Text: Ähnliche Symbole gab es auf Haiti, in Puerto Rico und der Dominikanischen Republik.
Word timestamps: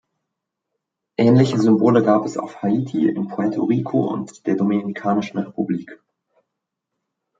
Ähnliche 1.15 1.59
Symbole 1.59 2.01
gab 2.01 2.25
es 2.25 2.35
auf 2.35 2.63
Haiti, 2.63 3.07
in 3.07 3.27
Puerto 3.27 3.65
Rico 3.65 3.99
und 4.07 4.47
der 4.47 4.55
Dominikanischen 4.55 5.37
Republik. 5.37 6.01